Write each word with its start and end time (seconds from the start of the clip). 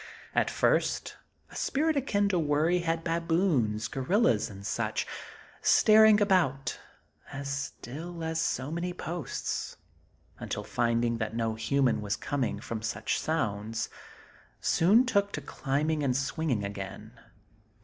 At 0.33 0.49
first 0.49 1.15
a 1.51 1.55
spirit 1.55 1.95
akin 1.95 2.27
to 2.29 2.39
worry 2.39 2.79
had 2.79 3.03
baboons, 3.03 3.87
gorillas, 3.87 4.49
and 4.49 4.65
such, 4.65 5.05
staring 5.61 6.19
about, 6.19 6.79
as 7.31 7.47
still 7.47 8.23
as 8.23 8.41
so 8.41 8.71
many 8.71 8.93
posts; 8.93 9.77
until, 10.39 10.63
finding 10.63 11.19
that 11.19 11.35
no 11.35 11.55
harm 11.55 12.01
was 12.01 12.15
coming 12.15 12.59
from 12.59 12.81
such 12.81 13.19
sounds, 13.19 13.89
soon 14.59 15.05
took 15.05 15.31
to 15.33 15.41
climbing 15.41 16.01
and 16.01 16.17
swinging 16.17 16.63
again. 16.65 17.11